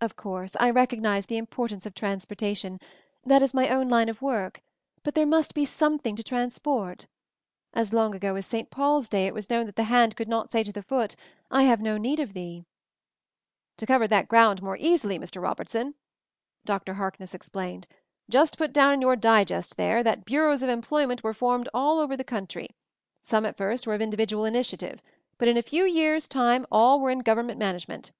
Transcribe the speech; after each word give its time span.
Of 0.00 0.14
course, 0.14 0.54
I 0.60 0.70
recognize 0.70 1.26
the 1.26 1.36
importance 1.36 1.84
MOVING 1.84 1.94
THE 2.00 2.06
MOUNTAIN 2.06 2.72
143 2.78 2.78
of 2.78 2.78
transportation; 3.26 3.26
that 3.26 3.42
is 3.42 3.52
my 3.52 3.68
own 3.68 3.88
line 3.88 4.08
of 4.08 4.22
work, 4.22 4.62
but 5.02 5.16
there 5.16 5.26
must 5.26 5.52
be 5.52 5.64
something 5.64 6.14
to 6.14 6.22
trans 6.22 6.60
port. 6.60 7.08
As 7.72 7.92
long 7.92 8.14
ago 8.14 8.36
as 8.36 8.46
St. 8.46 8.70
Paul's 8.70 9.08
day 9.08 9.26
it 9.26 9.34
was 9.34 9.50
known 9.50 9.66
that 9.66 9.74
the 9.74 9.82
hand 9.90 10.14
could 10.14 10.28
not 10.28 10.48
say 10.52 10.62
to 10.62 10.70
the 10.70 10.84
foot, 10.84 11.16
'I 11.50 11.64
have 11.64 11.80
no 11.80 11.96
need 11.98 12.20
of 12.20 12.34
thee/" 12.34 12.64
"To 13.78 13.84
cover 13.84 14.06
that 14.06 14.28
ground 14.28 14.62
more 14.62 14.76
easily, 14.78 15.18
Mr. 15.18 15.42
Robertson," 15.42 15.96
Dr. 16.64 16.94
Harkness 16.94 17.34
explained, 17.34 17.88
"just 18.30 18.56
put 18.56 18.72
down 18.72 18.94
in 18.94 19.02
your 19.02 19.16
digest 19.16 19.76
there 19.76 20.04
that 20.04 20.24
Bureaus 20.24 20.62
of 20.62 20.68
Employment 20.68 21.24
were 21.24 21.34
formed 21.34 21.68
all 21.74 21.98
over 21.98 22.16
the 22.16 22.22
country; 22.22 22.76
some 23.20 23.44
at 23.44 23.56
first 23.56 23.88
were 23.88 23.94
of 23.94 24.00
individual 24.00 24.44
in 24.44 24.54
itiative, 24.54 25.00
but 25.36 25.48
in 25.48 25.56
a 25.56 25.62
few 25.62 25.84
years' 25.84 26.28
time 26.28 26.64
all 26.70 27.00
were 27.00 27.10
in 27.10 27.18
government 27.18 27.58
management. 27.58 28.12